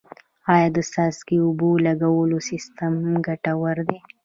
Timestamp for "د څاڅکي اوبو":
0.75-1.69